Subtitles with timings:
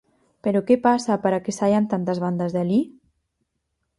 [0.43, 2.81] Pero que pasa para que saian tantas bandas de alí?